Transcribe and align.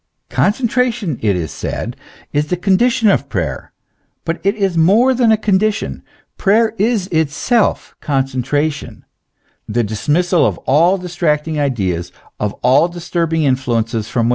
Concen 0.31 0.65
tration, 0.67 1.19
it 1.23 1.35
is 1.35 1.51
said, 1.51 1.95
is 2.33 2.47
the 2.47 2.57
condition 2.57 3.07
of 3.07 3.29
prayer: 3.29 3.71
but 4.25 4.39
it 4.43 4.55
is 4.55 4.75
more 4.75 5.13
than 5.13 5.31
a 5.31 5.37
condition; 5.37 6.01
prayer 6.39 6.73
is 6.79 7.05
itself 7.09 7.93
concentration, 8.01 9.05
the 9.69 9.83
dismissal 9.83 10.43
of 10.43 10.57
all 10.65 10.97
distracting 10.97 11.59
ideas, 11.59 12.11
of 12.39 12.53
all 12.63 12.87
disturbing 12.87 13.43
influences 13.43 14.09
from 14.09 14.21
with 14.21 14.25
* 14.25 14.25
Ja 14.25 14.27
wort. 14.27 14.29